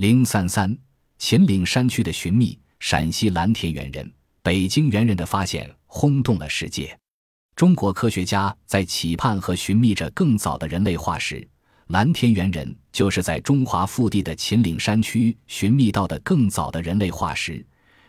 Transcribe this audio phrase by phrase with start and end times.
[0.00, 0.74] 零三三，
[1.18, 4.10] 秦岭山区的寻觅，陕西蓝田猿人、
[4.42, 6.98] 北京猿人的发现轰动了世界。
[7.54, 11.46] 中国科学家在期盼和寻觅着更早的人类化石。
[11.88, 17.62] 蓝田猿人就是在中华腹地的秦岭山区寻觅到的更早的人类化石，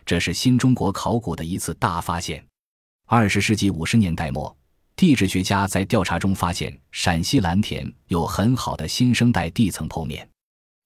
[0.06, 2.42] 这是新中国考古的一次大发现。
[3.06, 4.56] 二十世纪五十年代末，
[4.96, 10.26] 地质学家在调查中发现陕西蓝田有很好的新生代地层剖面。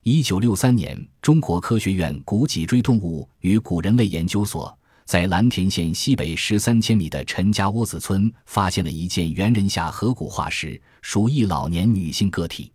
[0.08, 4.72] 一九六三年，中国科学院古脊椎动物与古人类研究所
[5.04, 12.70] 在蓝田县西北十三千米的陈家窝子村发现了一件猿人下颌骨化石，属一老年女性个体。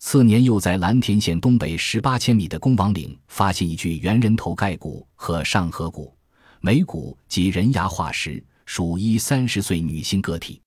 [0.00, 6.12] 次年，又在蓝田县东北十八千米的公王岭发现一具猿人头盖骨和上颌骨、
[6.60, 10.60] 眉骨及人牙化石，属一三十岁女性个体。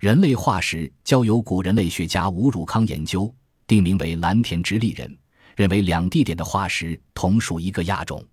[0.00, 3.32] 人类化石交由古人类学家吴汝康研究，
[3.68, 5.16] 定名为蓝田直立人，
[5.56, 8.24] 认为两地点的化石同属一个亚种。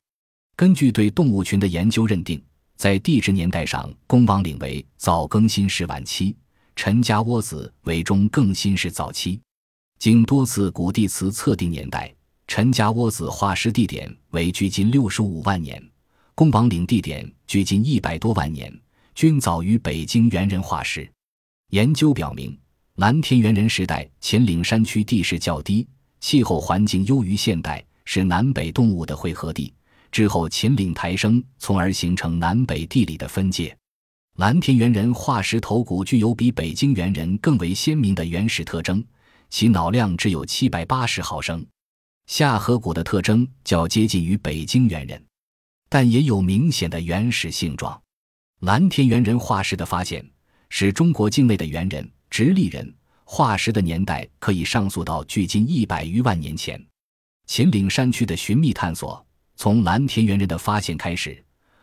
[0.56, 2.42] 根据对动物群的研究认定，
[2.76, 6.36] 在地质年代上，公王岭为早更新世晚期，
[6.76, 9.40] 陈家窝子为中更新世早期。
[9.98, 12.14] 经多次古地磁测定年代，
[12.48, 15.82] 陈家窝子化石地点为距今六十五万年，
[16.34, 18.72] 公王岭地点距今一百多万年，
[19.14, 21.10] 均早于北京猿人化石。
[21.70, 22.58] 研究表明，
[22.96, 25.88] 蓝田猿人时代秦岭山区地势较低，
[26.22, 29.74] 气候环境优于现代，是南北动物的汇合地。
[30.12, 33.76] 之后秦岭抬升，从而形成南北地理的分界。
[34.38, 39.04] 蓝田猿人化石头骨具有比北京猿人更为鲜明的原始特征。
[39.50, 41.66] 其脑量只有七百八十毫升，
[42.28, 45.22] 下颌骨的特征较接近于北京猿人，
[45.90, 48.02] 但也有明显的原始性状。
[48.62, 50.26] 蓝田猿人化石的发现，
[50.70, 52.94] 使中国境内的猿人、直立人
[53.34, 56.78] 化石的年代可以上溯到距今一百余万年前。
[57.48, 61.42] 秦岭山区的寻觅探索，从蓝田猿人的发现开始，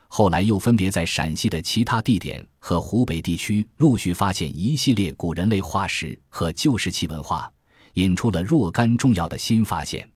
[0.08, 7.50] 后来又分别在陕西的其他地点和湖北地区陆续发现一系列古人类化石和旧石器文化。
[7.94, 10.06] 引出了若干重要的新发现。